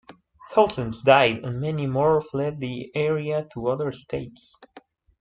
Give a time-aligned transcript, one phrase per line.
[0.49, 4.55] Thousands died, and many more fled the area to other states.